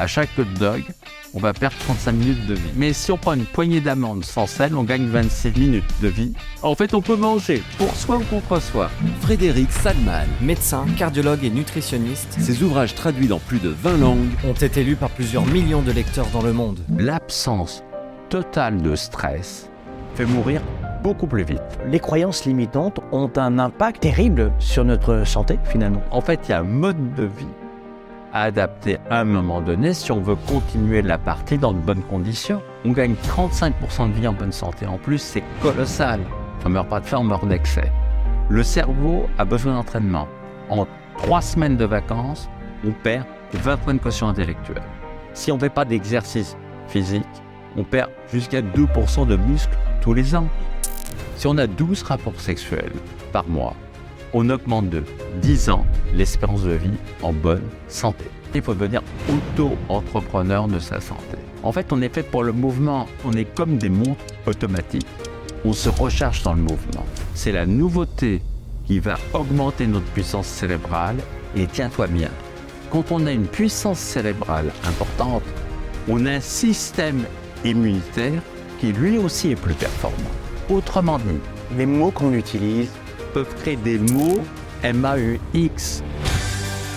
[0.00, 0.82] à chaque hot dog,
[1.34, 2.70] on va perdre 35 minutes de vie.
[2.74, 6.32] Mais si on prend une poignée d'amandes sans sel, on gagne 26 minutes de vie.
[6.62, 8.90] En fait, on peut manger pour soi ou contre soi.
[9.20, 10.24] Frédéric Salman.
[10.40, 14.96] Médecin, cardiologue et nutritionniste, Ses ouvrages traduits dans plus de 20 langues ont été lus
[14.96, 16.80] par plusieurs millions de lecteurs dans le monde.
[16.96, 17.84] L'absence
[18.30, 19.68] totale de stress
[20.14, 20.62] fait mourir
[21.02, 21.60] beaucoup plus vite.
[21.86, 26.02] Les croyances limitantes ont un impact terrible sur notre santé finalement.
[26.10, 27.46] En fait, il y a un mode de vie
[28.32, 32.02] à adapter à un moment donné si on veut continuer la partie dans de bonnes
[32.02, 32.62] conditions.
[32.84, 34.86] On gagne 35% de vie en bonne santé.
[34.86, 36.20] En plus, c'est colossal.
[36.64, 37.90] On ne meurt pas de faim, on meurt d'excès.
[38.48, 40.28] Le cerveau a besoin d'entraînement.
[40.68, 42.48] En trois semaines de vacances,
[42.86, 44.82] on perd 20 points de quotient intellectuel.
[45.34, 46.56] Si on ne fait pas d'exercice
[46.88, 47.24] physique,
[47.76, 50.48] on perd jusqu'à 2% de muscles tous les ans.
[51.36, 52.92] Si on a 12 rapports sexuels
[53.32, 53.74] par mois,
[54.32, 55.02] on augmente de
[55.42, 58.24] 10 ans l'espérance de vie en bonne santé.
[58.54, 61.36] Il faut devenir auto-entrepreneur de sa santé.
[61.62, 63.06] En fait, on est fait pour le mouvement.
[63.24, 65.06] On est comme des montres automatiques.
[65.64, 67.04] On se recharge dans le mouvement.
[67.34, 68.42] C'est la nouveauté
[68.86, 71.16] qui va augmenter notre puissance cérébrale.
[71.54, 72.30] Et tiens-toi bien,
[72.90, 75.42] quand on a une puissance cérébrale importante,
[76.08, 77.24] on a un système
[77.64, 78.42] immunitaire
[78.80, 80.16] qui lui aussi est plus performant.
[80.70, 81.40] Autrement dit,
[81.76, 82.90] Les mots qu'on utilise,
[83.32, 84.40] peuvent créer des mots
[84.82, 86.02] MAUX.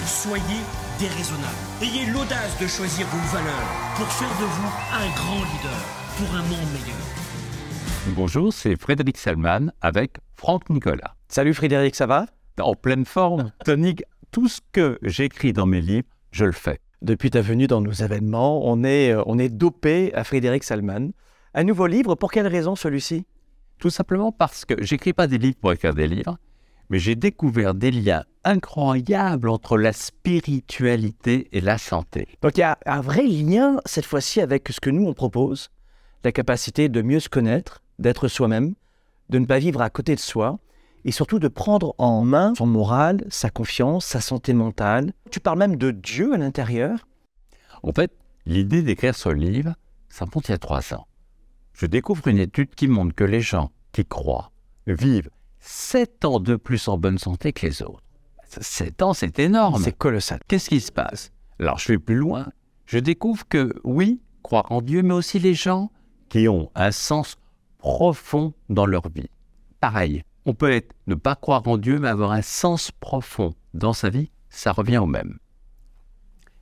[0.06, 0.62] Soyez
[1.00, 1.58] déraisonnable.
[1.82, 5.80] Ayez l'audace de choisir vos valeurs pour faire de vous un grand leader
[6.18, 8.16] pour un monde meilleur.
[8.16, 11.16] Bonjour, c'est Frédéric Selman avec Franck Nicolas.
[11.28, 12.26] salut Frédéric, ça va?
[12.60, 16.80] En pleine forme, tonique, tout ce que j'écris dans mes livres, je le fais.
[17.02, 21.10] Depuis ta venue dans nos événements, on est, euh, on est dopé à Frédéric Salman.
[21.54, 23.26] Un nouveau livre, pour quelle raison celui-ci?
[23.80, 26.38] Tout simplement parce que j'écris pas des livres pour écrire des livres,
[26.90, 32.28] mais j'ai découvert des liens incroyables entre la spiritualité et la santé.
[32.42, 35.70] Donc il y a un vrai lien cette fois-ci avec ce que nous on propose,
[36.24, 38.76] la capacité de mieux se connaître, d'être soi-même,
[39.30, 40.60] de ne pas vivre à côté de soi
[41.06, 45.14] et surtout de prendre en main son moral, sa confiance, sa santé mentale.
[45.32, 47.08] Tu parles même de Dieu à l'intérieur.
[47.82, 48.12] En fait,
[48.46, 49.74] l'idée d'écrire ce livre,
[50.10, 51.06] ça monte il y a trois ans.
[51.74, 54.52] Je découvre une étude qui montre que les gens qui croient
[54.88, 55.30] vivent
[55.60, 58.04] sept ans de plus en bonne santé que les autres.
[58.62, 59.82] Sept ans, c'est énorme.
[59.82, 60.40] C'est colossal.
[60.48, 61.32] Qu'est-ce qui se passe?
[61.60, 62.48] Alors, je vais plus loin.
[62.86, 65.92] Je découvre que, oui, croire en Dieu, mais aussi les gens
[66.30, 67.38] qui ont un sens
[67.80, 69.30] profond dans leur vie.
[69.80, 73.94] Pareil, on peut être, ne pas croire en Dieu, mais avoir un sens profond dans
[73.94, 75.40] sa vie, ça revient au même.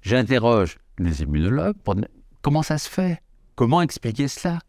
[0.02, 1.96] J'interroge les immunologues pour
[2.42, 3.22] comment ça se fait?
[3.56, 4.60] Comment expliquer cela?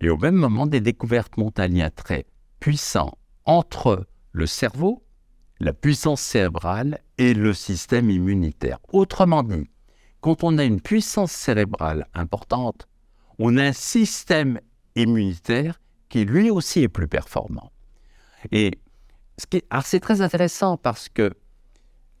[0.00, 2.26] Et au même moment, des découvertes montent un lien très
[2.60, 5.04] puissant entre le cerveau,
[5.60, 8.78] la puissance cérébrale et le système immunitaire.
[8.92, 9.68] Autrement dit,
[10.20, 12.88] quand on a une puissance cérébrale importante,
[13.38, 14.60] on a un système
[14.96, 17.72] immunitaire qui lui aussi est plus performant.
[18.52, 18.78] Et
[19.36, 21.34] c'est très intéressant parce que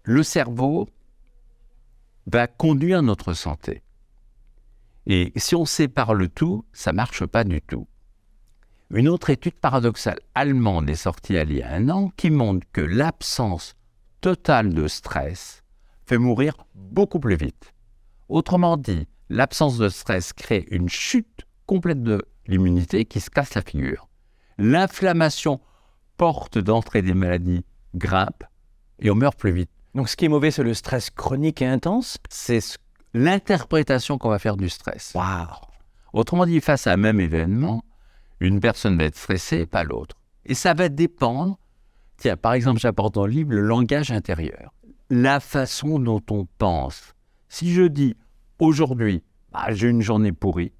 [0.02, 0.88] le cerveau
[2.26, 3.83] va conduire notre santé.
[5.06, 7.86] Et si on sépare le tout, ça ne marche pas du tout.
[8.90, 12.80] Une autre étude paradoxale allemande est sortie il y a un an qui montre que
[12.80, 13.74] l'absence
[14.20, 15.62] totale de stress
[16.06, 17.72] fait mourir beaucoup plus vite.
[18.28, 23.62] Autrement dit, l'absence de stress crée une chute complète de l'immunité qui se casse la
[23.62, 24.08] figure.
[24.58, 25.60] L'inflammation
[26.16, 28.44] porte d'entrée des maladies grimpe
[29.00, 29.70] et on meurt plus vite.
[29.94, 32.18] Donc ce qui est mauvais, c'est le stress chronique et intense.
[32.28, 32.78] C'est ce-
[33.14, 35.12] l'interprétation qu'on va faire du stress.
[35.14, 35.46] Waouh
[36.12, 37.84] Autrement dit, face à un même événement,
[38.40, 40.16] une personne va être stressée et pas l'autre.
[40.44, 41.58] Et ça va dépendre,
[42.18, 44.74] tiens, par exemple, j'apporte dans le livre le langage intérieur,
[45.10, 47.14] la façon dont on pense.
[47.48, 48.16] Si je dis
[48.58, 49.22] aujourd'hui,
[49.52, 50.72] bah, j'ai une journée pourrie,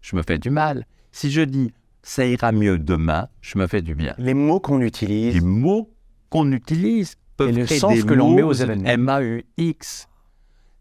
[0.00, 0.86] je me fais du mal.
[1.12, 1.72] Si je dis
[2.02, 4.14] ça ira mieux demain, je me fais du bien.
[4.18, 5.34] Les mots qu'on utilise.
[5.34, 5.94] Les mots
[6.30, 8.88] qu'on utilise peuvent Et le créer sens des que l'on met aux événements.
[8.88, 10.08] M-A-U-X.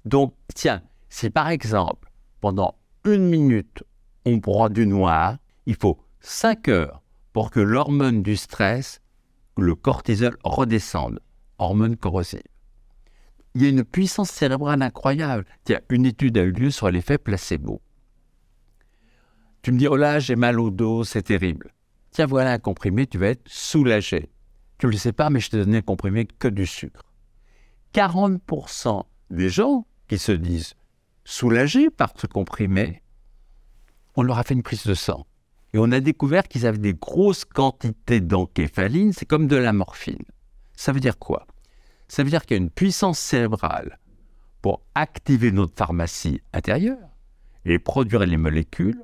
[0.05, 3.83] Donc, tiens, si par exemple, pendant une minute,
[4.25, 7.01] on broie du noir, il faut 5 heures
[7.33, 9.01] pour que l'hormone du stress,
[9.57, 11.19] le cortisol, redescende.
[11.57, 12.41] Hormone corrosive.
[13.53, 15.45] Il y a une puissance cérébrale incroyable.
[15.63, 17.81] Tiens, une étude a eu lieu sur l'effet placebo.
[19.61, 21.71] Tu me dis, oh là, j'ai mal au dos, c'est terrible.
[22.09, 24.31] Tiens, voilà un comprimé, tu vas être soulagé.
[24.79, 27.05] Tu ne le sais pas, mais je te donne un comprimé que du sucre.
[27.93, 30.73] 40% des gens qui se disent
[31.23, 33.01] soulagés par ce comprimé,
[34.17, 35.25] on leur a fait une prise de sang.
[35.71, 40.25] Et on a découvert qu'ils avaient des grosses quantités d'encéphaline, c'est comme de la morphine.
[40.75, 41.47] Ça veut dire quoi?
[42.09, 43.99] Ça veut dire qu'il y a une puissance cérébrale
[44.61, 47.07] pour activer notre pharmacie intérieure
[47.63, 49.01] et produire les molécules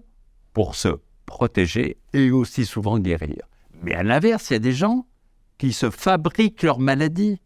[0.52, 0.90] pour se
[1.26, 3.48] protéger et aussi souvent guérir.
[3.82, 5.08] Mais à l'inverse, il y a des gens
[5.58, 7.40] qui se fabriquent leur maladie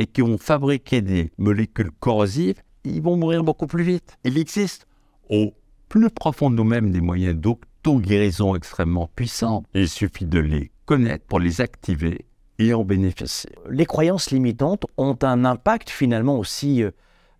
[0.00, 4.18] et qui ont fabriqué des molécules corrosives, ils vont mourir beaucoup plus vite.
[4.24, 4.86] Il existe
[5.28, 5.54] au
[5.88, 9.62] plus profond de nous-mêmes des moyens d'auto-guérison extrêmement puissants.
[9.74, 12.26] Il suffit de les connaître pour les activer
[12.58, 13.50] et en bénéficier.
[13.70, 16.90] Les croyances limitantes ont un impact finalement aussi euh,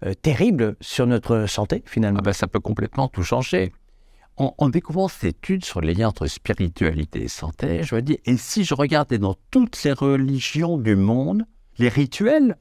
[0.05, 2.19] euh, terrible sur notre santé finalement.
[2.21, 3.73] Ah ben, ça peut complètement tout changer.
[4.37, 8.19] En, en découvrant cette étude sur les liens entre spiritualité et santé, je me dis,
[8.27, 11.47] et si je regardais dans toutes les religions du monde,
[11.79, 12.57] les rituels,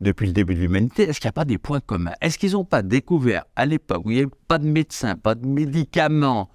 [0.00, 2.14] depuis le début de l'humanité, est-ce qu'il n'y a pas des points communs?
[2.20, 5.34] Est-ce qu'ils n'ont pas découvert à l'époque où il n'y avait pas de médecins, pas
[5.34, 6.50] de médicaments,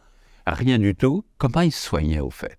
[0.46, 2.58] rien du tout, comment ils soignaient au fait?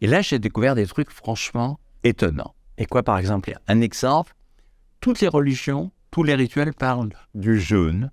[0.00, 2.54] Et là, j'ai découvert des trucs franchement étonnants.
[2.78, 3.56] Et quoi par exemple?
[3.68, 4.34] Un exemple,
[5.00, 8.10] toutes les religions, tous les rituels parlent du jeûne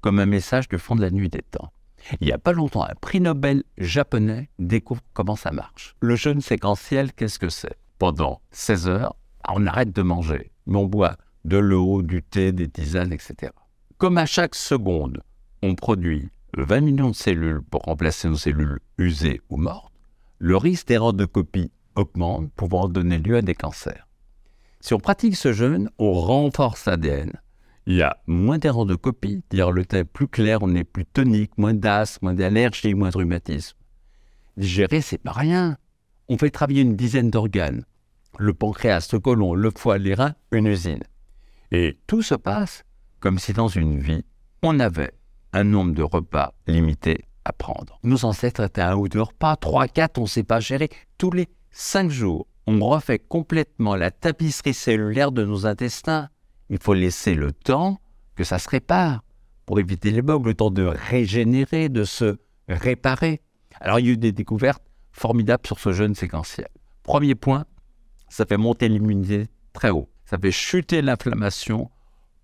[0.00, 1.72] comme un message du fond de la nuit des temps.
[2.20, 5.96] Il n'y a pas longtemps, un prix Nobel japonais découvre comment ça marche.
[6.00, 7.78] Le jeûne séquentiel, qu'est-ce que c'est?
[7.98, 9.16] Pendant 16 heures,
[9.48, 13.52] on arrête de manger, mais on boit de l'eau, du thé, des tisanes, etc.
[13.98, 15.22] Comme à chaque seconde,
[15.62, 19.92] on produit 20 millions de cellules pour remplacer nos cellules usées ou mortes,
[20.38, 24.06] le risque d'erreur de copie augmente, pouvant donner lieu à des cancers.
[24.80, 27.32] Si on pratique ce jeûne, on renforce l'ADN.
[27.86, 30.84] Il y a moins d'erreurs de copie, c'est-à-dire le teint est plus clair, on est
[30.84, 33.76] plus tonique, moins d'asthme, moins d'allergie, moins de rhumatisme.
[34.56, 35.76] Digérer, c'est pas rien.
[36.28, 37.84] On fait travailler une dizaine d'organes.
[38.38, 41.02] Le pancréas, le côlon, le foie, les reins, une usine.
[41.70, 42.84] Et tout se passe
[43.20, 44.24] comme si dans une vie,
[44.62, 45.12] on avait
[45.52, 47.98] un nombre de repas limité à prendre.
[48.02, 50.88] Nos ancêtres étaient un ou deux repas, trois, quatre, on ne sait pas gérer.
[51.16, 56.28] Tous les cinq jours, on refait complètement la tapisserie cellulaire de nos intestins.
[56.70, 57.98] Il faut laisser le temps
[58.36, 59.22] que ça se répare
[59.66, 62.36] pour éviter les bugs, le temps de régénérer, de se
[62.68, 63.40] réparer.
[63.80, 64.82] Alors il y a eu des découvertes
[65.12, 66.68] formidables sur ce jeûne séquentiel.
[67.02, 67.64] Premier point,
[68.28, 70.08] ça fait monter l'immunité très haut.
[70.34, 71.92] Ça fait chuter l'inflammation,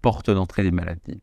[0.00, 1.20] porte d'entrée des maladies.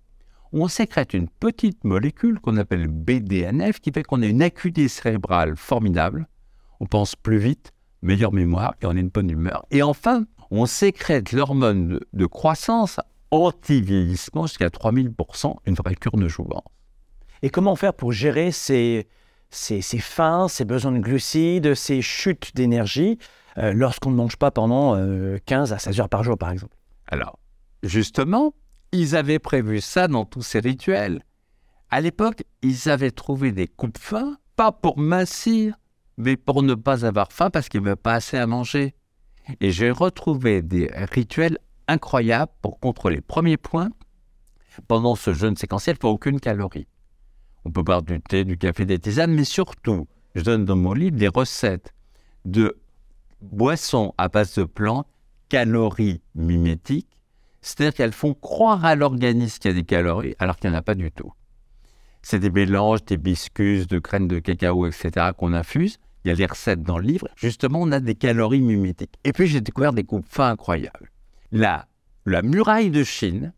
[0.52, 5.56] On sécrète une petite molécule qu'on appelle BDNF qui fait qu'on a une acuité cérébrale
[5.56, 6.28] formidable.
[6.82, 7.72] On pense plus vite,
[8.02, 9.66] meilleure mémoire et on a une bonne humeur.
[9.72, 13.00] Et enfin, on sécrète l'hormone de, croissance
[13.32, 16.66] anti-vieillissement jusqu'à 3000%, une vraie cure de jouvence.
[17.44, 19.08] Et comment faire pour gérer ces,
[19.52, 20.04] ces, ces
[20.50, 23.20] ces besoins de glucides, ces chutes d'énergie?
[23.58, 26.76] Euh, lorsqu'on ne mange pas pendant euh, 15 à 16 heures par jour, par exemple
[27.08, 27.40] Alors,
[27.84, 28.54] justement,
[28.92, 31.24] ils avaient prévu ça dans tous ces rituels.
[31.90, 35.76] À l'époque, ils avaient trouvé des coupes faim, pas pour mincir,
[36.18, 38.94] mais pour ne pas avoir faim parce qu'il n'y avait pas assez à manger.
[39.62, 41.58] Et j'ai retrouvé des rituels
[41.88, 43.22] incroyables pour contrôler.
[43.22, 43.90] Premier point,
[44.88, 46.88] pendant ce jeûne séquentiel, il faut aucune calorie.
[47.66, 50.94] On peut boire du thé, du café, des tisanes, mais surtout, je donne dans mon
[50.94, 51.94] livre des recettes
[52.46, 52.78] de
[53.42, 55.08] boissons à base de plantes,
[55.50, 57.18] calories mimétiques,
[57.62, 60.80] c'est-à-dire qu'elles font croire à l'organisme qu'il y a des calories alors qu'il n'y en
[60.80, 61.34] a pas du tout.
[62.22, 65.28] C'est des mélanges d'hibiscus, de graines de cacao, etc.
[65.38, 65.98] qu'on infuse.
[66.24, 67.30] Il y a des recettes dans le livre.
[67.36, 69.16] Justement, on a des calories mimétiques.
[69.24, 71.12] Et puis, j'ai découvert des coupes fins incroyables.
[71.52, 71.88] La,
[72.26, 73.54] la muraille de Chine,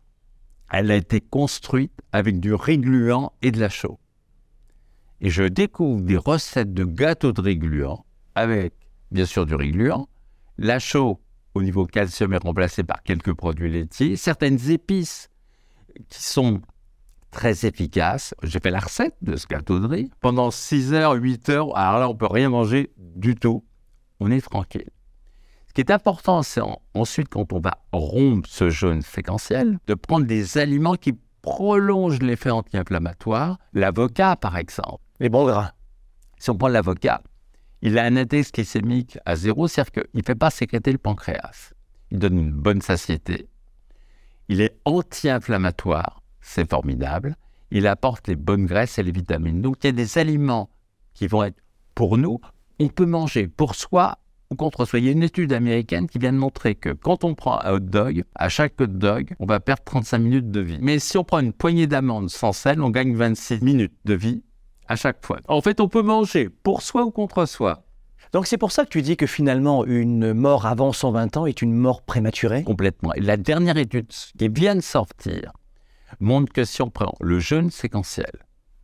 [0.70, 3.98] elle a été construite avec du riz gluant et de la chaux.
[5.20, 8.72] Et je découvre des recettes de gâteaux de riz gluant avec,
[9.10, 10.08] bien sûr, du riz gluant.
[10.58, 11.20] La chaux,
[11.54, 15.28] au niveau calcium, est remplacée par quelques produits laitiers, certaines épices
[16.08, 16.60] qui sont
[17.30, 18.34] très efficaces.
[18.42, 20.10] J'ai fait la recette de ce gâteau de riz.
[20.20, 23.64] Pendant 6 heures, 8 heures, alors là, on peut rien manger du tout.
[24.20, 24.90] On est tranquille.
[25.68, 29.94] Ce qui est important, c'est en- ensuite, quand on va rompre ce jeûne séquentiel, de
[29.94, 33.58] prendre des aliments qui prolongent l'effet anti-inflammatoire.
[33.72, 34.98] L'avocat, par exemple.
[35.20, 35.72] Les bons gras.
[36.38, 37.22] Si on prend l'avocat,
[37.82, 41.72] il a un index glycémique à zéro, c'est-à-dire qu'il ne fait pas sécréter le pancréas.
[42.10, 43.48] Il donne une bonne satiété.
[44.48, 47.36] Il est anti-inflammatoire, c'est formidable.
[47.70, 49.62] Il apporte les bonnes graisses et les vitamines.
[49.62, 50.70] Donc il y a des aliments
[51.14, 51.62] qui vont être
[51.94, 52.40] pour nous.
[52.80, 54.18] On peut manger pour soi
[54.50, 54.98] ou contre soi.
[54.98, 57.74] Il y a une étude américaine qui vient de montrer que quand on prend un
[57.74, 60.78] hot dog, à chaque hot dog, on va perdre 35 minutes de vie.
[60.80, 64.42] Mais si on prend une poignée d'amandes sans sel, on gagne 26 minutes de vie
[64.90, 65.38] à chaque fois.
[65.46, 67.84] En fait, on peut manger pour soi ou contre soi.
[68.32, 71.62] Donc c'est pour ça que tu dis que finalement une mort avant 120 ans est
[71.62, 72.64] une mort prématurée?
[72.64, 73.14] Complètement.
[73.14, 75.52] Et la dernière étude qui vient de sortir
[76.18, 78.32] montre que si on prend le jeûne séquentiel,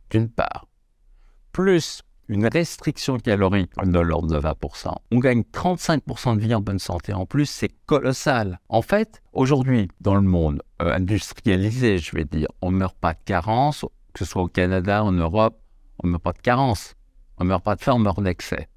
[0.09, 0.67] d'une part,
[1.51, 4.93] plus une restriction calorique de l'ordre de 20%.
[5.11, 7.13] On gagne 35% de vie en bonne santé.
[7.13, 8.59] En plus, c'est colossal.
[8.69, 13.13] En fait, aujourd'hui, dans le monde euh, industrialisé, je vais dire, on ne meurt pas
[13.13, 15.57] de carence, que ce soit au Canada, en Europe,
[15.99, 16.95] on ne meurt pas de carence.
[17.37, 18.67] On ne meurt pas de faim, on meurt d'excès.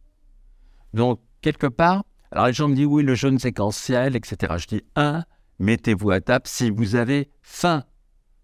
[0.93, 4.55] Donc, quelque part, alors les gens me disent oui, le jeûne séquentiel, etc.
[4.59, 5.25] Je dis un,
[5.59, 7.85] mettez-vous à table si vous avez faim.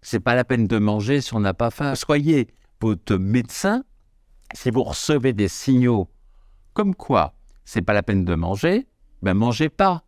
[0.01, 1.95] C'est pas la peine de manger si on n'a pas faim.
[1.95, 2.47] Soyez
[2.81, 3.83] votre médecin
[4.53, 6.09] si vous recevez des signaux
[6.73, 7.33] comme quoi
[7.65, 8.87] c'est pas la peine de manger,
[9.21, 10.03] ben mangez pas.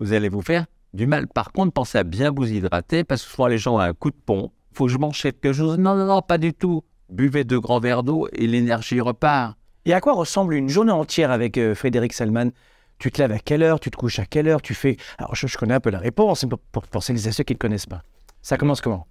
[0.00, 1.28] Vous allez vous faire du mal.
[1.28, 4.10] Par contre, pensez à bien vous hydrater parce que souvent les gens ont un coup
[4.10, 4.52] de pont.
[4.72, 5.78] Faut que je mange quelque chose.
[5.78, 6.82] Non, non, non, pas du tout.
[7.10, 9.56] Buvez deux grands verres d'eau et l'énergie repart.
[9.84, 12.50] Et à quoi ressemble une journée entière avec euh, Frédéric Salman?
[12.98, 13.80] Tu te lèves à quelle heure?
[13.80, 14.62] Tu te couches à quelle heure?
[14.62, 14.96] Tu fais.
[15.18, 17.54] Alors, je, je connais un peu la réponse, pour, pour, pour celles et ceux qui
[17.54, 18.02] ne connaissent pas.
[18.42, 19.08] Ça commence comment?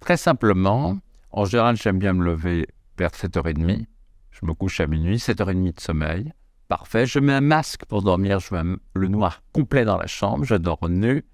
[0.00, 0.98] Très simplement,
[1.30, 3.84] en général, j'aime bien me lever vers 7h30.
[4.30, 6.32] Je me couche à minuit, 7h30 de sommeil.
[6.68, 7.04] Parfait.
[7.04, 8.40] Je mets un masque pour dormir.
[8.40, 10.44] Je mets le noir complet dans la chambre.
[10.44, 11.24] Je dors nu.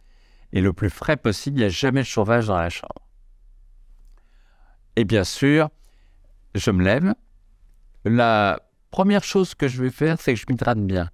[0.53, 3.07] Et le plus frais possible, il n'y a jamais de chauffage dans la chambre.
[4.97, 5.69] Et bien sûr,
[6.59, 7.15] je me lève.
[8.05, 8.61] La
[8.91, 11.11] première chose que je vais faire, c'est que je m'hydrate bien.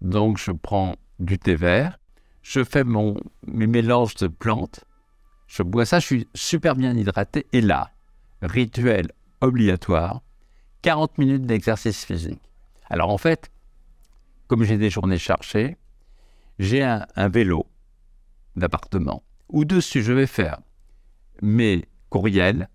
[0.00, 1.98] Donc, je prends du thé vert.
[2.42, 3.16] Je fais mon,
[3.46, 4.84] mes mélanges de plantes.
[5.46, 7.46] Je bois ça, je suis super bien hydraté.
[7.52, 7.90] Et là,
[8.42, 10.22] rituel obligatoire,
[10.82, 12.40] 40 minutes d'exercice physique.
[12.88, 13.50] Alors en fait,
[14.46, 15.76] comme j'ai des journées chargées,
[16.58, 17.66] j'ai un, vélo
[18.56, 20.60] d'appartement où dessus je vais faire
[21.42, 22.68] mes courriels,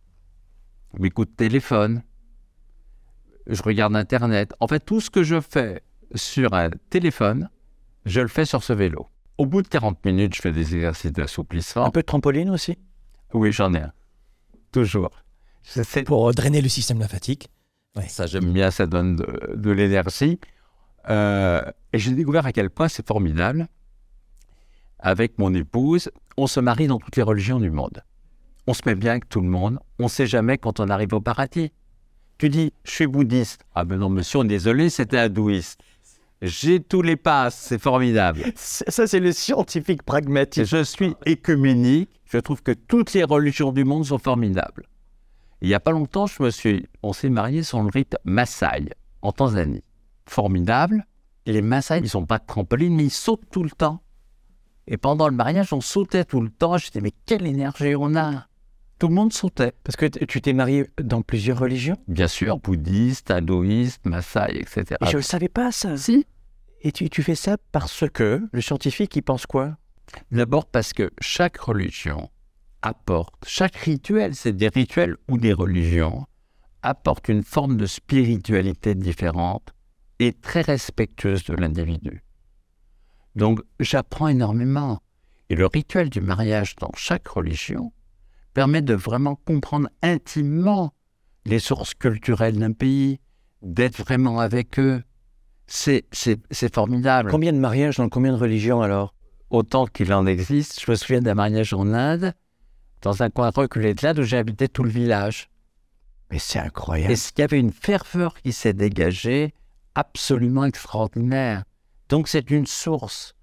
[1.00, 2.04] mes coups de téléphone,
[3.48, 4.54] je regarde Internet.
[4.60, 5.82] En fait, tout ce que je fais
[6.14, 7.50] sur un téléphone,
[8.06, 9.08] je le fais sur ce vélo.
[9.38, 11.86] Au bout de 40 minutes, je fais des exercices d'assouplissement.
[11.86, 12.78] Un peu de trampoline aussi?
[13.34, 13.92] Oui, j'en ai un.
[14.72, 15.12] Toujours.
[16.06, 17.50] Pour euh, drainer le système lymphatique.
[18.08, 20.40] Ça, j'aime bien, ça donne de, de l'énergie.
[21.10, 21.62] Euh,
[21.94, 23.68] et j'ai découvert à quel point c'est formidable.
[25.00, 28.04] Avec mon épouse, on se marie dans toutes les religions du monde.
[28.68, 29.80] On se met bien avec tout le monde.
[30.00, 31.72] On ne sait jamais quand on arrive au paradis.
[32.38, 33.64] Tu dis, je suis bouddhiste.
[33.76, 35.80] Ah ben non, monsieur, désolé, c'était hindouiste.
[36.42, 38.42] J'ai tous les passes, c'est formidable.
[38.56, 40.66] Ça, c'est le scientifique pragmatique.
[40.66, 42.10] Je suis écuménique.
[42.26, 44.86] Je trouve que toutes les religions du monde sont formidables.
[45.62, 48.90] Il n'y a pas longtemps, je me suis, on s'est marié sur le rite Maasai,
[49.22, 49.84] en Tanzanie.
[50.28, 51.06] Formidable.
[51.46, 54.02] Et les Maasai, ils ne sont pas de trampoline, mais ils sautent tout le temps.
[54.88, 56.78] Et pendant le mariage, on sautait tout le temps.
[56.78, 58.48] Je disais, mais quelle énergie on a
[59.00, 59.74] Tout le monde sautait.
[59.84, 64.96] Parce que tu t'es marié dans plusieurs religions Bien sûr, bouddhiste, hindouiste, Maasai, etc.
[65.02, 65.98] Et je ne le savais pas, ça.
[65.98, 66.26] Si.
[66.82, 69.78] Et tu, tu fais ça parce que le scientifique, il pense quoi?
[70.32, 72.30] D'abord parce que chaque religion
[72.82, 76.26] apporte, chaque rituel, c'est des rituels ou des religions,
[76.84, 79.74] apporte une forme de spiritualité différente
[80.20, 82.24] et très respectueuse de l'individu.
[83.36, 85.00] Donc j'apprends énormément.
[85.50, 87.92] Et le rituel du mariage dans chaque religion
[88.56, 90.94] permet de vraiment comprendre intimement
[91.46, 93.20] les sources culturelles d'un pays,
[93.62, 95.04] d'être vraiment avec eux.
[95.68, 99.14] C'est c'est- c'est formidable Combien de mariages dans combien de religions alors?
[99.52, 100.82] Autant qu'il en existe.
[100.84, 102.34] Je me souviens d'un mariage en Inde,
[103.02, 105.50] dans un coin reculé de l'Inde où j'ai habité tout le village.
[106.32, 107.14] Mais c'est incroyable.
[107.14, 109.54] Et il y avait une ferveur qui s'est dégagée,
[109.96, 111.64] absolument extraordinaire.
[112.10, 113.36] Donc c'est une source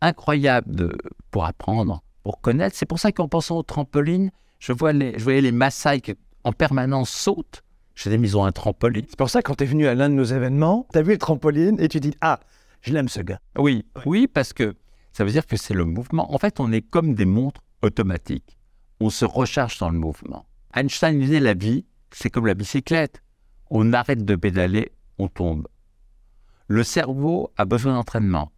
[0.00, 0.96] incroyable de,
[1.30, 2.74] pour apprendre, pour connaître.
[2.74, 6.14] C'est pour ça qu'en pensant au trampoline, je, vois les, je voyais les Maasai qui
[6.42, 7.62] en permanence sautent.
[7.94, 9.04] Je disais, mais ils ont un trampoline.
[9.08, 11.02] C'est pour ça que quand tu es venu à l'un de nos événements, tu as
[11.02, 12.40] vu le trampoline et tu dis Ah,
[12.80, 13.38] je l'aime ce gars.
[13.56, 14.74] Oui, oui, parce que
[15.12, 16.34] ça veut dire que c'est le mouvement.
[16.34, 18.58] En fait, on est comme des montres automatiques.
[18.98, 20.46] On se recharge dans le mouvement.
[20.74, 23.22] Einstein disait la vie, c'est comme la bicyclette.
[23.70, 25.68] On arrête de pédaler, on tombe.
[26.66, 28.50] Le cerveau a besoin d'entraînement.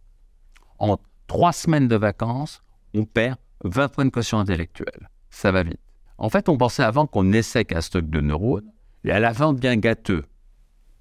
[0.79, 0.97] En
[1.27, 5.09] trois semaines de vacances, on perd 20 points de quotient intellectuel.
[5.29, 5.79] Ça va vite.
[6.17, 8.71] En fait, on pensait avant qu'on essaie qu'un stock de neurones,
[9.03, 10.25] et à la fin, on devient gâteux.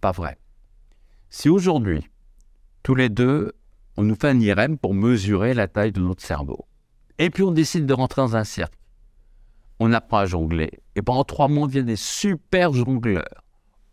[0.00, 0.38] Pas vrai.
[1.30, 2.06] Si aujourd'hui,
[2.82, 3.52] tous les deux,
[3.96, 6.66] on nous fait un IRM pour mesurer la taille de notre cerveau.
[7.18, 8.78] Et puis on décide de rentrer dans un cercle.
[9.80, 10.70] On apprend à jongler.
[10.94, 13.42] Et pendant trois mois, on devient des super jongleurs.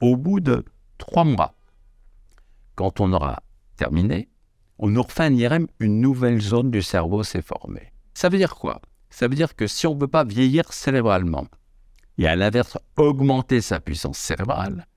[0.01, 0.65] Au bout de
[0.98, 1.55] trois mois,
[2.75, 3.43] quand on aura
[3.77, 4.29] terminé,
[4.77, 7.93] on nous refait un IRM, une nouvelle zone du cerveau s'est formée.
[8.13, 8.82] Ça veut dire quoi?
[9.10, 11.48] Ça veut dire que si on ne veut pas vieillir cérébralement,
[12.17, 14.88] et à l'inverse augmenter sa puissance cérébrale,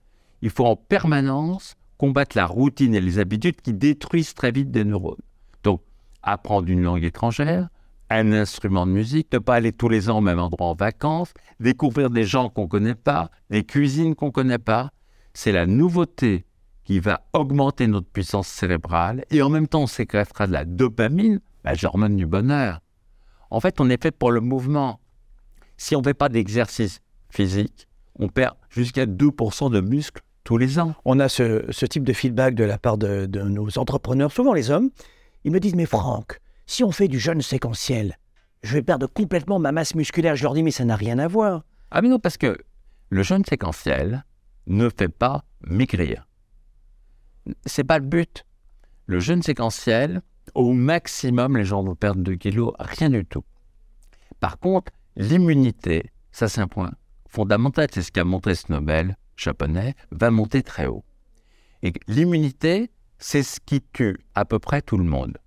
[0.43, 4.85] il faut en permanence combattre la routine et les habitudes qui détruisent très vite des
[4.85, 5.17] neurones.
[5.65, 5.83] Donc,
[6.23, 7.69] apprendre une langue étrangère,
[8.11, 11.33] un instrument de musique, ne pas aller tous les ans au même endroit en vacances,
[11.59, 14.91] découvrir des gens qu'on ne connaît pas, des cuisines qu'on ne connaît pas,
[15.35, 16.45] c'est la nouveauté
[16.85, 21.41] qui va augmenter notre puissance cérébrale et en même temps on sécrétera de la dopamine,
[21.65, 22.81] bah, l'hormone du bonheur.
[23.51, 25.01] En fait, on est fait pour le mouvement.
[25.77, 27.89] Si on ne fait pas d'exercice physique,
[28.19, 30.95] on perd jusqu'à 2% de muscles tous les ans.
[31.05, 34.55] On a ce, ce type de feedback de la part de, de nos entrepreneurs, souvent
[34.55, 34.91] les hommes.
[35.45, 38.19] Ils me disent, mais Franck, si on fait du jeûne séquentiel,
[38.63, 40.37] je vais perdre complètement ma masse musculaire.
[40.37, 41.65] Je leur dis, mais ça n'a rien à voir.
[41.91, 42.59] Ah mais non, parce que
[43.11, 44.25] le jeûne séquentiel
[44.67, 46.27] ne fait pas maigrir.
[47.65, 48.45] C'est pas le but.
[49.07, 50.23] Le jeûne séquentiel,
[50.55, 53.45] au maximum, les gens vont perdre 2 kilos, rien du tout.
[54.41, 56.93] Par contre, l'immunité, ça c'est un point
[57.29, 61.05] fondamental, c'est ce qu'a montré ce Nobel japonais, va monter très haut.
[61.83, 65.39] Et l'immunité, c'est ce qui tue à peu près tout le monde.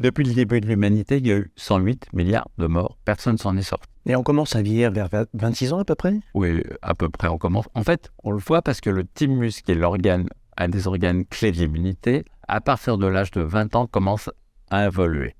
[0.00, 3.56] Depuis le début de l'humanité, il y a eu 108 milliards de morts, personne s'en
[3.56, 3.88] est sorti.
[4.06, 6.18] Et on commence à vieillir vers 26 ans à peu près?
[6.34, 7.68] Oui, à peu près, on commence.
[7.74, 11.24] En fait, on le voit parce que le thymus, qui est l'organe, un des organes
[11.24, 14.28] clés de l'immunité, à partir de l'âge de 20 ans, commence
[14.68, 15.34] à évoluer.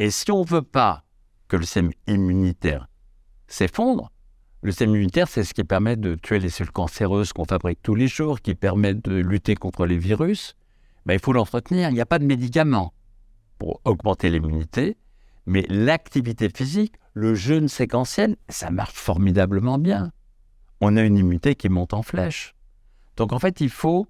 [0.00, 1.04] Et si on ne veut pas
[1.46, 2.88] que le système immunitaire
[3.46, 4.10] s'effondre,
[4.62, 7.94] le système immunitaire, c'est ce qui permet de tuer les cellules cancéreuses qu'on fabrique tous
[7.94, 10.56] les jours, qui permet de lutter contre les virus.
[11.06, 11.90] Ben, il faut l'entretenir.
[11.90, 12.92] Il n'y a pas de médicaments
[13.60, 14.96] pour augmenter l'immunité,
[15.46, 20.10] mais l'activité physique, le jeûne séquentiel, ça marche formidablement bien.
[20.80, 22.56] On a une immunité qui monte en flèche.
[23.16, 24.08] Donc en fait, il faut,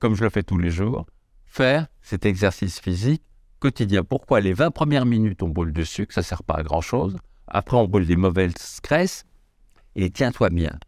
[0.00, 1.06] comme je le fais tous les jours,
[1.44, 3.22] faire cet exercice physique
[3.60, 4.02] quotidien.
[4.02, 7.16] Pourquoi les 20 premières minutes, on brûle du sucre, ça ne sert pas à grand-chose.
[7.46, 9.24] Après, on brûle des mauvaises graisses.
[9.94, 10.78] Et tiens-toi bien,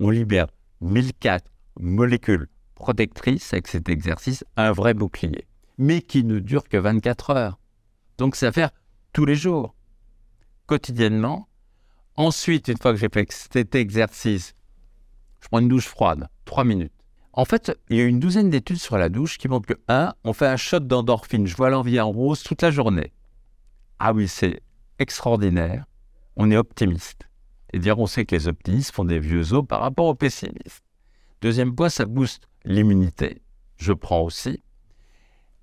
[0.00, 0.46] on libère
[0.80, 1.44] 1004
[1.78, 5.46] molécules protectrices avec cet exercice, un vrai bouclier,
[5.78, 7.58] mais qui ne dure que 24 heures.
[8.18, 8.70] Donc c'est à faire
[9.12, 9.74] tous les jours,
[10.66, 11.48] quotidiennement.
[12.16, 14.54] Ensuite, une fois que j'ai fait cet exercice,
[15.42, 16.95] je prends une douche froide, 3 minutes.
[17.38, 20.14] En fait, il y a une douzaine d'études sur la douche qui montrent que, 1,
[20.24, 23.12] on fait un shot d'endorphine, je vois l'envie en rose toute la journée.
[23.98, 24.62] Ah oui, c'est
[24.98, 25.84] extraordinaire,
[26.36, 27.28] on est optimiste.
[27.74, 30.82] Et dire, on sait que les optimistes font des vieux os par rapport aux pessimistes.
[31.42, 33.42] Deuxième point, ça booste l'immunité.
[33.76, 34.62] Je prends aussi.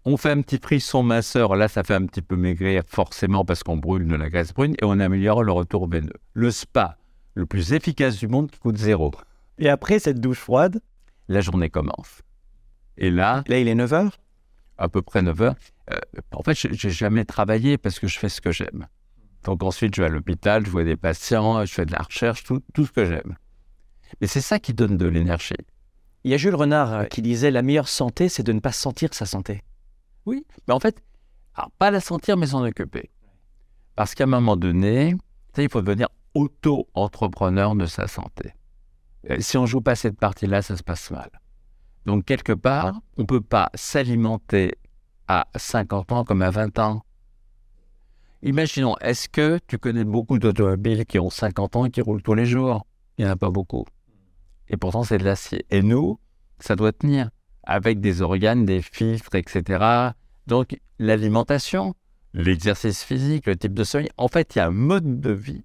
[0.06, 3.64] On fait un petit frisson minceur, là ça fait un petit peu maigrir forcément parce
[3.64, 6.20] qu'on brûle de la graisse brune et on améliore le retour veineux.
[6.34, 6.98] Le spa,
[7.34, 9.12] le plus efficace du monde qui coûte zéro.
[9.58, 10.80] Et après cette douche froide,
[11.28, 12.22] La journée commence.
[12.98, 14.12] Et là, là il est 9h
[14.78, 15.56] à peu près 9 heures,
[15.92, 15.98] euh,
[16.32, 18.88] en fait, je n'ai jamais travaillé parce que je fais ce que j'aime.
[19.44, 22.44] Donc ensuite, je vais à l'hôpital, je vois des patients, je fais de la recherche,
[22.44, 23.36] tout, tout ce que j'aime.
[24.22, 25.54] Mais c'est ça qui donne de l'énergie.
[26.24, 28.72] Il y a Jules Renard euh, qui disait la meilleure santé, c'est de ne pas
[28.72, 29.62] sentir sa santé.
[30.26, 31.04] Oui, mais en fait,
[31.56, 33.10] alors, pas la sentir, mais s'en occuper.
[33.96, 35.16] Parce qu'à un moment donné,
[35.58, 38.54] il faut devenir auto-entrepreneur de sa santé.
[39.28, 41.30] Et si on joue pas cette partie-là, ça se passe mal.
[42.06, 44.74] Donc, quelque part, on peut pas s'alimenter
[45.28, 47.04] à 50 ans comme à 20 ans.
[48.42, 52.34] Imaginons, est-ce que tu connais beaucoup d'automobiles qui ont 50 ans et qui roulent tous
[52.34, 52.86] les jours?
[53.18, 53.86] Il n'y en a pas beaucoup.
[54.68, 55.66] Et pourtant, c'est de l'acier.
[55.70, 56.20] Et nous,
[56.60, 57.30] ça doit tenir
[57.64, 60.12] avec des organes, des filtres, etc.
[60.48, 61.96] Donc, l'alimentation,
[62.34, 65.64] l'exercice physique, le type de sommeil, en fait, il y a un mode de vie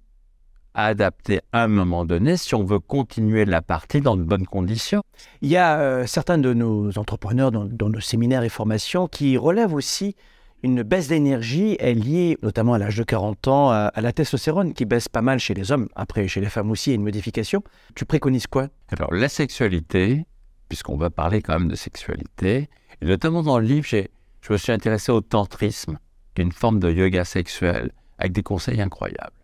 [0.73, 4.45] à adapter à un moment donné si on veut continuer la partie dans de bonnes
[4.45, 5.01] conditions.
[5.41, 9.37] Il y a euh, certains de nos entrepreneurs dans, dans nos séminaires et formations qui
[9.37, 10.15] relèvent aussi
[10.61, 14.73] une baisse d'énergie est liée notamment à l'âge de 40 ans à, à la testostérone
[14.73, 15.87] qui baisse pas mal chez les hommes.
[15.95, 17.63] Après, chez les femmes aussi, il y a une modification.
[17.95, 18.67] Tu préconises quoi?
[18.89, 20.25] Alors, la sexualité,
[20.67, 22.69] puisqu'on va parler quand même de sexualité,
[23.01, 25.97] et notamment dans le livre, je me suis intéressé au tantrisme,
[26.35, 29.38] qui est une forme de yoga sexuel, avec des conseils incroyables.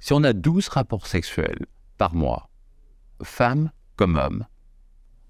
[0.00, 2.48] Si on a 12 rapports sexuels par mois,
[3.22, 4.46] femmes comme hommes,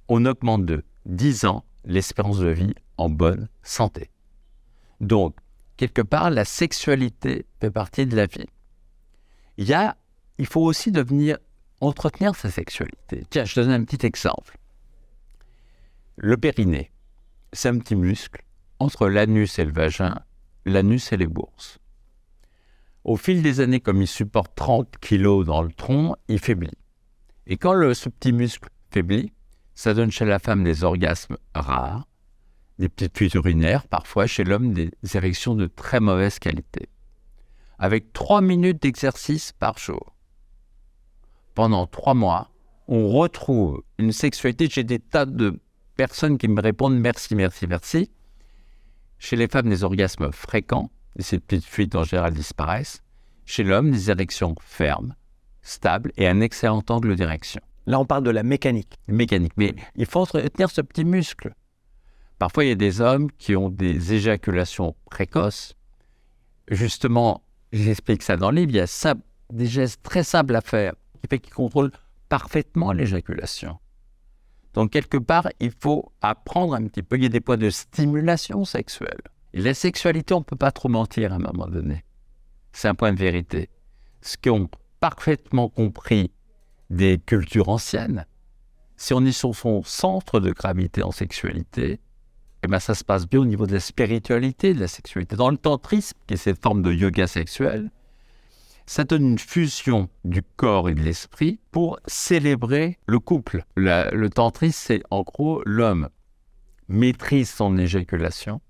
[0.08, 4.10] on augmente de 10 ans l'espérance de vie en bonne santé.
[5.00, 5.36] Donc,
[5.76, 8.46] quelque part, la sexualité fait partie de la vie.
[9.56, 11.38] Il, faut aussi devenir
[11.80, 13.24] entretenir sa sexualité.
[13.30, 14.56] Tiens, je donne un petit exemple.
[16.16, 16.90] Le périnée,
[17.52, 18.42] c'est un petit muscle
[18.78, 20.20] entre l'anus et le vagin,
[20.64, 21.78] l'anus et les bourses.
[23.08, 26.76] Au fil des années, comme il supporte 30 kilos dans le tronc, il faiblit.
[27.46, 29.32] Et quand le, ce petit muscle faiblit,
[29.74, 32.06] ça donne chez la femme des orgasmes rares,
[32.78, 36.90] des petites fuites urinaires, parfois chez l'homme des érections de très mauvaise qualité.
[37.78, 40.14] Avec 3 minutes d'exercice par jour
[41.54, 42.50] pendant trois mois,
[42.88, 44.68] on retrouve une sexualité.
[44.70, 45.58] J'ai des tas de
[45.96, 48.10] personnes qui me répondent merci, merci, merci.
[49.18, 53.02] Chez les femmes, des orgasmes fréquents, et ces petites fuites en général disparaissent.
[53.44, 55.14] Chez l'homme, des érections fermes,
[55.62, 57.60] stables et un excellent angle d'érection.
[57.86, 58.98] Là, on parle de la mécanique.
[59.08, 59.54] mécanique.
[59.56, 61.54] Mais il faut entretenir ce petit muscle.
[62.38, 65.74] Parfois, il y a des hommes qui ont des éjaculations précoces.
[66.70, 69.14] Justement, j'explique ça dans le livre, il y a
[69.50, 71.92] des gestes très simples à faire qui fait qu'ils contrôlent
[72.28, 73.78] parfaitement l'éjaculation.
[74.74, 77.16] Donc, quelque part, il faut apprendre un petit peu.
[77.16, 79.22] Il y a des points de stimulation sexuelle.
[79.54, 82.04] La sexualité, on ne peut pas trop mentir à un moment donné.
[82.72, 83.70] C'est un point de vérité.
[84.20, 84.68] Ce qu'ont
[85.00, 86.30] parfaitement compris
[86.90, 88.26] des cultures anciennes,
[88.96, 92.00] si on est sur son centre de gravité en sexualité,
[92.62, 95.36] eh ben ça se passe bien au niveau de la spiritualité, de la sexualité.
[95.36, 97.90] Dans le tantrisme, qui est cette forme de yoga sexuel,
[98.86, 103.64] ça donne une fusion du corps et de l'esprit pour célébrer le couple.
[103.76, 106.08] Le tantrisme, c'est en gros l'homme
[106.88, 108.60] maîtrise son éjaculation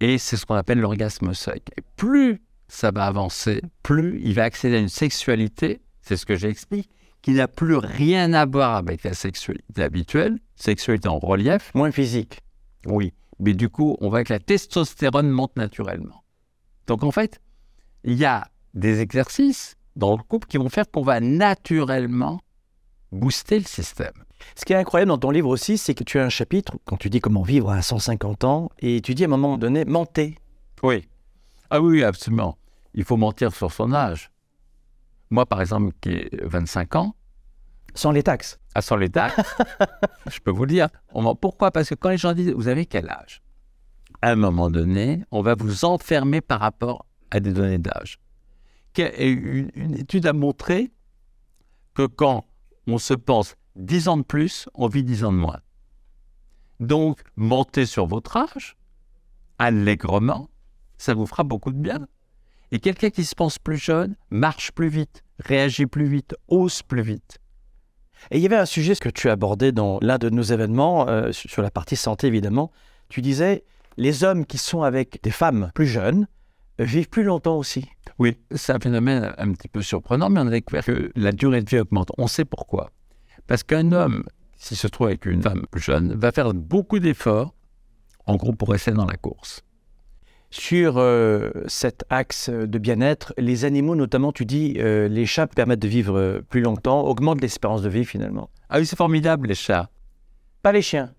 [0.00, 1.70] et c'est ce qu'on appelle l'orgasme sec.
[1.76, 6.36] Et plus ça va avancer, plus il va accéder à une sexualité, c'est ce que
[6.36, 6.90] j'explique,
[7.22, 12.40] qui n'a plus rien à voir avec la sexualité habituelle, sexualité en relief, Moins physique.
[12.86, 13.12] oui.
[13.38, 16.24] Mais du coup, on voit que la testostérone monte naturellement.
[16.86, 17.38] Donc en fait,
[18.02, 22.40] il y a des exercices dans le couple qui vont faire qu'on va naturellement
[23.12, 24.14] booster le système.
[24.54, 26.96] Ce qui est incroyable dans ton livre aussi, c'est que tu as un chapitre, quand
[26.96, 30.36] tu dis comment vivre à 150 ans, et tu dis à un moment donné, mentez.
[30.82, 31.08] Oui.
[31.70, 32.56] Ah oui, absolument.
[32.94, 34.30] Il faut mentir sur son âge.
[35.30, 37.16] Moi, par exemple, qui ai 25 ans,
[37.94, 38.58] Sans les taxes.
[38.74, 39.28] à son l'état,
[40.30, 40.88] je peux vous le dire.
[41.12, 41.70] On ment- Pourquoi?
[41.70, 43.42] Parce que quand les gens disent Vous avez quel âge?
[44.22, 48.18] À un moment donné, on va vous enfermer par rapport à des données d'âge.
[48.98, 50.90] Une étude a montré
[51.94, 52.44] que quand
[52.86, 55.60] on se pense 10 ans de plus, on vit 10 ans de moins.
[56.80, 58.76] Donc, mentez sur votre âge,
[59.58, 60.48] allègrement,
[60.98, 62.06] ça vous fera beaucoup de bien.
[62.72, 67.02] Et quelqu'un qui se pense plus jeune marche plus vite, réagit plus vite, ose plus
[67.02, 67.38] vite.
[68.30, 71.32] Et il y avait un sujet que tu abordais dans l'un de nos événements, euh,
[71.32, 72.72] sur sur la partie santé évidemment.
[73.08, 73.64] Tu disais,
[73.96, 76.26] les hommes qui sont avec des femmes plus jeunes
[76.80, 77.88] euh, vivent plus longtemps aussi.
[78.18, 81.62] Oui, c'est un phénomène un petit peu surprenant, mais on a découvert que la durée
[81.62, 82.10] de vie augmente.
[82.18, 82.90] On sait pourquoi.
[83.46, 84.24] Parce qu'un homme,
[84.56, 87.54] s'il se trouve avec une femme plus jeune, va faire beaucoup d'efforts,
[88.26, 89.62] en gros, pour rester dans la course.
[90.50, 95.80] Sur euh, cet axe de bien-être, les animaux notamment, tu dis, euh, les chats permettent
[95.80, 98.48] de vivre euh, plus longtemps, augmentent l'espérance de vie finalement.
[98.68, 99.90] Ah oui, c'est formidable, les chats.
[100.62, 101.12] Pas les chiens.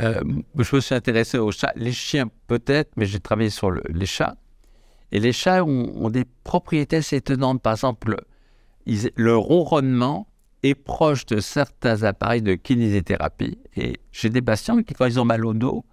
[0.00, 0.22] Euh,
[0.56, 1.72] je me suis intéressé aux chats.
[1.74, 4.36] Les chiens, peut-être, mais j'ai travaillé sur le- les chats.
[5.10, 7.60] Et les chats ont, ont des propriétés assez étonnantes.
[7.60, 8.16] Par exemple,
[8.86, 10.27] ils- le ronronnement
[10.62, 13.58] est proche de certains appareils de kinésithérapie.
[13.76, 15.84] Et j'ai des patients qui, quand ils ont mal au dos,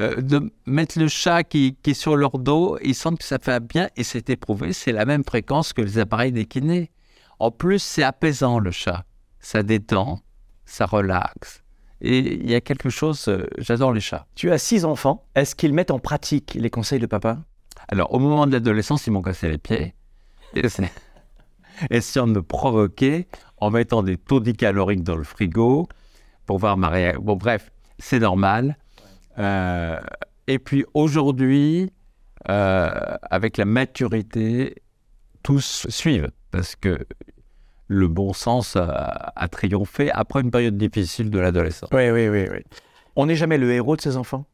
[0.00, 3.38] euh, de mettre le chat qui, qui est sur leur dos, ils sentent que ça
[3.38, 4.72] fait un bien et c'est éprouvé.
[4.72, 6.90] C'est la même fréquence que les appareils des kinés.
[7.38, 9.04] En plus, c'est apaisant le chat.
[9.40, 10.20] Ça détend,
[10.64, 11.62] ça relaxe.
[12.00, 14.26] Et il y a quelque chose, euh, j'adore les chats.
[14.34, 15.26] Tu as six enfants.
[15.34, 17.38] Est-ce qu'ils mettent en pratique les conseils de papa?
[17.88, 19.94] Alors, au moment de l'adolescence, ils m'ont cassé les pieds.
[21.90, 23.26] Essayant de me provoquer
[23.58, 25.88] en mettant des taux caloriques dans le frigo
[26.46, 27.22] pour voir ma réaction.
[27.22, 28.76] Bon, bref, c'est normal.
[29.38, 29.98] Euh,
[30.46, 31.90] et puis aujourd'hui,
[32.48, 34.82] euh, avec la maturité,
[35.42, 37.06] tous suivent parce que
[37.88, 41.90] le bon sens a, a triomphé après une période difficile de l'adolescence.
[41.92, 42.58] Oui, oui, oui, oui.
[43.16, 44.46] On n'est jamais le héros de ses enfants?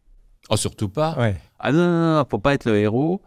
[0.48, 1.16] Oh, surtout pas.
[1.18, 1.37] Ouais.
[1.59, 3.22] Ah non, non, non, faut pas être le héros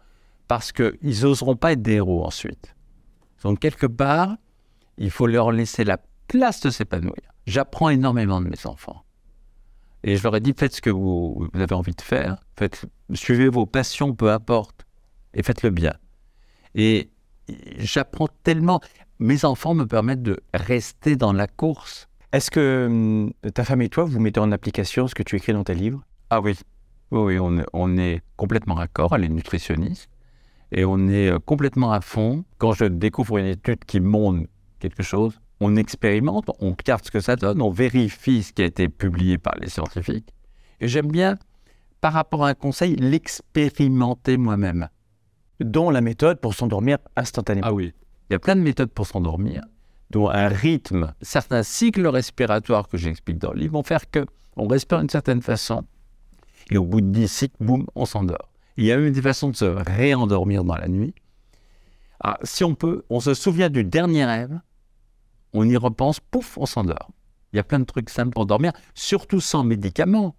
[0.48, 2.73] parce qu'ils n'oseront pas être des héros ensuite.
[3.44, 4.36] Donc, quelque part,
[4.98, 7.14] il faut leur laisser la place de s'épanouir.
[7.46, 9.04] J'apprends énormément de mes enfants.
[10.02, 12.38] Et je leur ai dit, faites ce que vous, vous avez envie de faire.
[12.58, 14.84] Faites, suivez vos passions, peu importe.
[15.34, 15.94] Et faites-le bien.
[16.74, 17.10] Et
[17.78, 18.80] j'apprends tellement.
[19.18, 22.08] Mes enfants me permettent de rester dans la course.
[22.32, 25.52] Est-ce que hum, ta femme et toi, vous mettez en application ce que tu écris
[25.52, 26.02] dans tes livres?
[26.30, 26.58] Ah oui,
[27.10, 30.08] oui, on, on est complètement d'accord, elle est nutritionniste,
[30.72, 32.44] et on est euh, complètement à fond.
[32.58, 34.48] Quand je découvre une étude qui montre
[34.78, 38.66] quelque chose, on expérimente, on regarde ce que ça donne, on vérifie ce qui a
[38.66, 40.32] été publié par les scientifiques.
[40.80, 41.38] Et j'aime bien,
[42.00, 44.88] par rapport à un conseil, l'expérimenter moi-même.
[45.60, 47.66] Dont la méthode pour s'endormir instantanément.
[47.68, 47.92] Ah oui.
[48.28, 49.62] Il y a plein de méthodes pour s'endormir,
[50.10, 54.66] dont un rythme, certains cycles respiratoires que j'explique dans le livre vont faire que on
[54.66, 55.84] respire d'une certaine façon,
[56.70, 58.48] et au bout de 10 cycles, boum, on s'endort.
[58.76, 61.14] Il y a même des façons de se réendormir dans la nuit.
[62.20, 64.60] Ah, si on peut, on se souvient du dernier rêve,
[65.52, 67.10] on y repense, pouf, on s'endort.
[67.52, 70.34] Il y a plein de trucs simples pour dormir, surtout sans médicaments.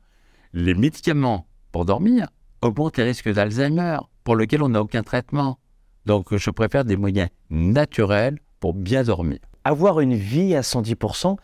[0.53, 2.27] Les médicaments pour dormir
[2.61, 5.59] augmentent les risques d'Alzheimer, pour lesquels on n'a aucun traitement.
[6.05, 9.39] Donc, je préfère des moyens naturels pour bien dormir.
[9.63, 11.37] Avoir une vie à 110%,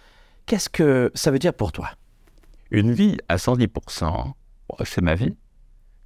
[0.45, 1.91] Qu'est-ce que ça veut dire pour toi?
[2.71, 4.33] Une vie à 110%,
[4.83, 5.35] c'est ma vie.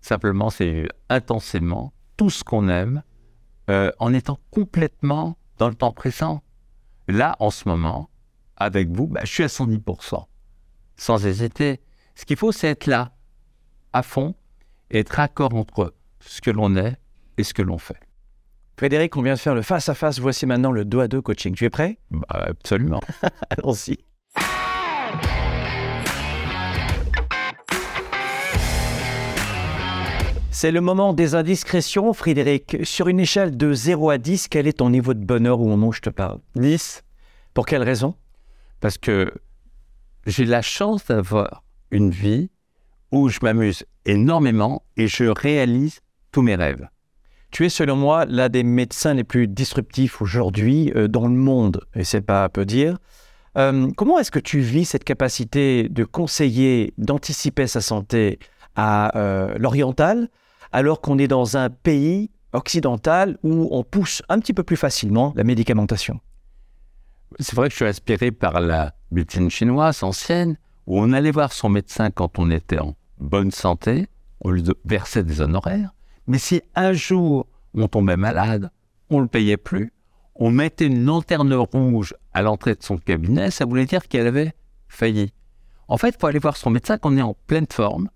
[0.05, 3.01] Simplement, c'est intensément tout ce qu'on aime
[3.71, 6.43] euh, en étant complètement dans le temps présent.
[7.07, 8.11] Là, en ce moment,
[8.55, 10.23] avec vous, bah, je suis à 110%,
[10.95, 11.81] sans hésiter.
[12.13, 13.13] Ce qu'il faut, c'est être là,
[13.93, 14.35] à fond,
[14.91, 16.97] et être accord entre ce que l'on est
[17.39, 17.99] et ce que l'on fait.
[18.77, 20.19] Frédéric, on vient de faire le face-à-face.
[20.19, 21.55] Voici maintenant le dos à dos coaching.
[21.55, 21.97] Tu es prêt?
[22.11, 23.01] Bah, absolument.
[23.49, 23.97] Allons-y.
[30.65, 32.77] C'est le moment des indiscrétions, Frédéric.
[32.81, 35.89] Sur une échelle de 0 à 10, quel est ton niveau de bonheur au moment
[35.89, 36.39] où je te parle?
[36.55, 37.03] 10,
[37.53, 38.15] Pour quelle raison?
[38.79, 39.31] Parce que
[40.25, 42.49] j'ai la chance d'avoir une vie
[43.11, 45.99] où je m'amuse énormément et je réalise
[46.31, 46.89] tous mes rêves.
[47.51, 51.85] Tu es, selon moi, l'un des médecins les plus disruptifs aujourd'hui euh, dans le monde,
[51.93, 52.97] et c'est pas à peu dire.
[53.55, 58.39] Euh, comment est-ce que tu vis cette capacité de conseiller, d'anticiper sa santé
[58.75, 60.27] à euh, l'oriental,
[60.75, 65.31] alors qu'on est dans un pays occidental où on pousse un petit peu plus facilement
[65.37, 66.19] la médicamentation
[67.39, 71.53] C'est vrai que je suis inspiré par la médecine chinoise ancienne, où on allait voir
[71.53, 74.07] son médecin quand on était en bonne santé,
[74.41, 75.93] on lui versait des honoraires,
[76.27, 78.69] mais si un jour on tombait malade,
[79.09, 79.93] on ne le payait plus,
[80.35, 84.51] on mettait une lanterne rouge à l'entrée de son cabinet, ça voulait dire qu'elle avait
[84.89, 85.31] failli.
[85.87, 88.09] En fait, il faut aller voir son médecin quand on est en pleine forme.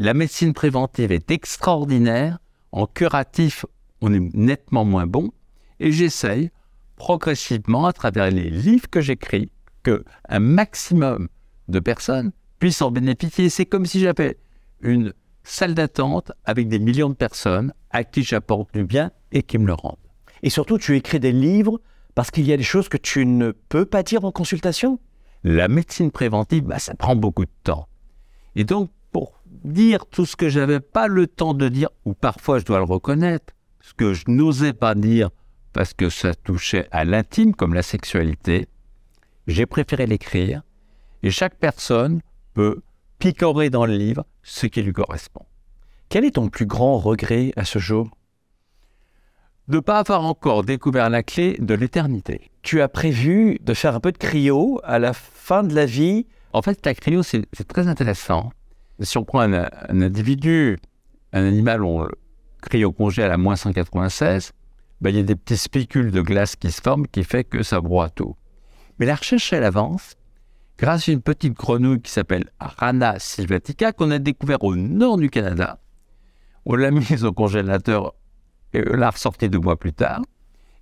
[0.00, 2.38] La médecine préventive est extraordinaire.
[2.72, 3.64] En curatif,
[4.00, 5.30] on est nettement moins bon.
[5.78, 6.50] Et j'essaye
[6.96, 9.50] progressivement, à travers les livres que j'écris,
[9.82, 11.28] que un maximum
[11.68, 13.48] de personnes puissent en bénéficier.
[13.48, 14.38] C'est comme si j'avais
[14.80, 15.12] une
[15.44, 19.66] salle d'attente avec des millions de personnes à qui j'apporte du bien et qui me
[19.66, 19.96] le rendent.
[20.42, 21.80] Et surtout, tu écris des livres
[22.14, 24.98] parce qu'il y a des choses que tu ne peux pas dire en consultation?
[25.44, 27.88] La médecine préventive, bah, ça prend beaucoup de temps.
[28.56, 28.90] Et donc,
[29.64, 32.84] dire tout ce que j'avais pas le temps de dire, ou parfois je dois le
[32.84, 35.30] reconnaître, ce que je n'osais pas dire
[35.72, 38.68] parce que ça touchait à l'intime comme la sexualité,
[39.46, 40.62] j'ai préféré l'écrire.
[41.22, 42.20] Et chaque personne
[42.54, 42.82] peut
[43.18, 45.44] picorer dans le livre ce qui lui correspond.
[46.08, 48.08] Quel est ton plus grand regret à ce jour?
[49.68, 52.50] De ne pas avoir encore découvert la clé de l'éternité.
[52.62, 56.26] Tu as prévu de faire un peu de cryo à la fin de la vie?
[56.52, 58.52] En fait, la cryo, c'est c'est très intéressant.
[59.00, 60.78] Si on prend un, un individu,
[61.32, 62.10] un animal, on le
[62.62, 64.52] cryocongèle à moins 196,
[65.00, 67.62] ben, il y a des petits spicules de glace qui se forment qui fait que
[67.62, 68.36] ça broie tout.
[68.98, 70.14] Mais la recherche, elle avance
[70.78, 75.30] grâce à une petite grenouille qui s'appelle Rana sylvatica qu'on a découvert au nord du
[75.30, 75.80] Canada.
[76.64, 78.14] On l'a mise au congélateur
[78.72, 80.22] et on l'a ressortie deux mois plus tard.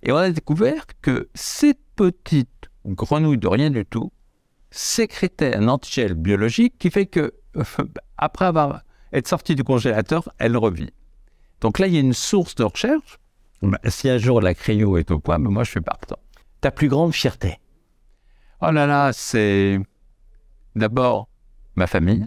[0.01, 4.11] Et on a découvert que cette petite grenouille de rien du tout
[4.71, 7.33] sécrétait un antigel biologique qui fait que,
[8.17, 10.91] après avoir être sortie du congélateur, elle revit.
[11.61, 13.19] Donc là, il y a une source de recherche.
[13.61, 16.17] Ben, si un jour la cryo est au point, ben moi je suis partant.
[16.59, 17.59] Ta plus grande fierté?
[18.61, 19.79] Oh là là, c'est
[20.75, 21.29] d'abord
[21.75, 22.25] ma famille.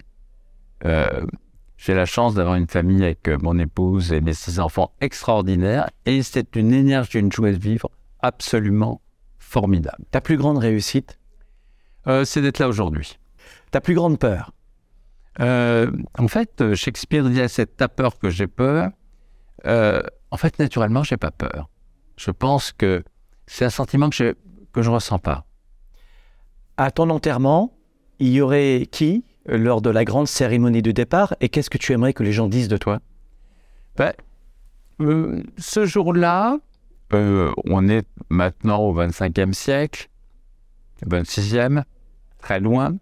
[0.84, 1.26] Euh,
[1.76, 5.90] j'ai la chance d'avoir une famille avec euh, mon épouse et mes six enfants extraordinaires.
[6.06, 9.00] Et c'est une énergie, une joie de vivre absolument
[9.38, 10.04] formidable.
[10.10, 11.18] Ta plus grande réussite?
[12.06, 13.18] Euh, c'est d'être là aujourd'hui.
[13.70, 14.52] Ta plus grande peur?
[15.40, 18.90] Euh, en fait, euh, Shakespeare disait c'est ta peur que j'ai peur.
[19.66, 21.68] Euh, en fait, naturellement, j'ai pas peur.
[22.16, 23.04] Je pense que
[23.46, 24.34] c'est un sentiment que je
[24.72, 25.46] que je ressens pas.
[26.76, 27.72] À ton enterrement,
[28.18, 31.92] il y aurait qui lors de la grande cérémonie du départ et qu'est-ce que tu
[31.92, 33.00] aimerais que les gens disent de toi?
[33.96, 34.12] Ben,
[35.00, 36.58] euh, ce jour-là,
[37.12, 40.08] euh, on est maintenant au 25e siècle,
[41.06, 41.84] 26e,
[42.38, 42.96] très loin.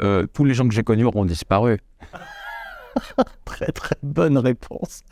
[0.00, 1.78] Euh, tous les gens que j'ai connus auront disparu.
[3.44, 5.02] Très très bonne réponse.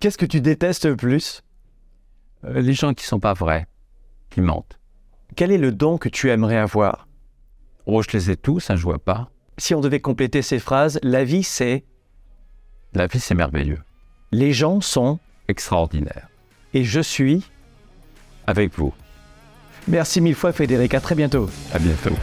[0.00, 1.42] Qu'est-ce que tu détestes le plus?
[2.44, 3.66] Euh, les gens qui sont pas vrais,
[4.30, 4.78] qui mentent.
[5.36, 7.08] Quel est le don que tu aimerais avoir?
[7.86, 9.30] Oh, je les ai tous, hein, je vois pas.
[9.58, 11.84] Si on devait compléter ces phrases, la vie c'est?
[12.92, 13.80] La vie, c'est merveilleux,
[14.30, 15.18] les gens sont?
[15.48, 16.28] Extraordinaire.
[16.72, 17.44] et je suis?
[18.46, 18.94] Avec vous.
[19.88, 21.48] Merci mille fois Frédéric, à très bientôt.
[21.72, 22.14] À bientôt.